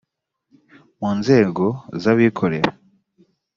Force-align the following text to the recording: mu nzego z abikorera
mu 0.99 1.11
nzego 1.19 1.65
z 2.01 2.03
abikorera 2.11 2.71